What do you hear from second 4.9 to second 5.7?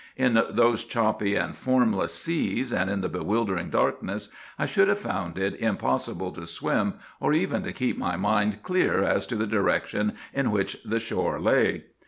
found it